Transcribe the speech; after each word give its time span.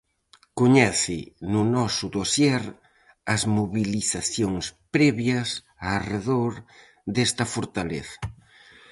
Coñece 0.59 1.19
no 1.51 1.61
noso 1.75 2.05
dosier, 2.17 2.63
as 3.33 3.41
mobilizacións 3.57 4.65
previas 4.95 5.49
arredor 5.95 6.53
desta 7.15 7.43
fortaleza. 7.53 8.17